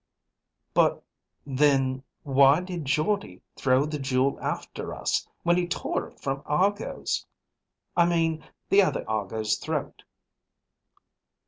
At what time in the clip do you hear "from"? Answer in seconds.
6.19-6.41